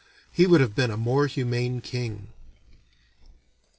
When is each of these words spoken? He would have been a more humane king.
He 0.31 0.47
would 0.47 0.61
have 0.61 0.73
been 0.73 0.89
a 0.89 0.97
more 0.97 1.27
humane 1.27 1.79
king. 1.79 2.29